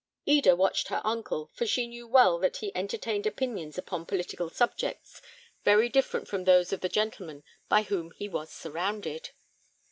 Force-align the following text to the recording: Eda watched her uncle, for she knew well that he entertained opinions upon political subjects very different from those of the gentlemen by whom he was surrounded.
Eda 0.25 0.55
watched 0.55 0.87
her 0.87 0.99
uncle, 1.05 1.51
for 1.53 1.67
she 1.67 1.85
knew 1.85 2.07
well 2.07 2.39
that 2.39 2.57
he 2.57 2.75
entertained 2.75 3.27
opinions 3.27 3.77
upon 3.77 4.07
political 4.07 4.49
subjects 4.49 5.21
very 5.63 5.89
different 5.89 6.27
from 6.27 6.45
those 6.45 6.73
of 6.73 6.81
the 6.81 6.89
gentlemen 6.89 7.43
by 7.69 7.83
whom 7.83 8.09
he 8.09 8.27
was 8.27 8.49
surrounded. 8.51 9.29